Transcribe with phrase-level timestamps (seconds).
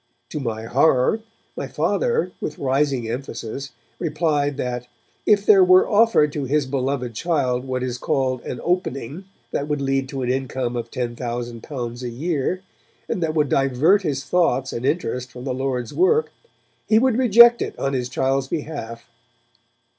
[0.29, 1.19] To my horror,
[1.55, 3.69] my Father, with rising emphasis,
[3.99, 4.87] replied that
[5.27, 9.79] 'if there were offered to his beloved child what is called "an opening" that would
[9.79, 12.63] lead to an income of L10,000 a year,
[13.07, 16.31] and that would divert his thoughts and interest from the Lord's work
[16.89, 19.07] he would reject it on his child's behalf.'